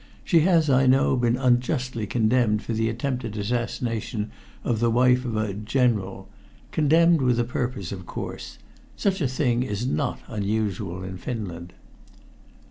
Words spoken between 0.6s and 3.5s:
I know, been unjustly condemned for the attempted